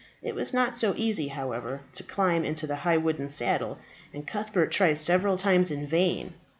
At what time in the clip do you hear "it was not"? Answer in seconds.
0.23-0.75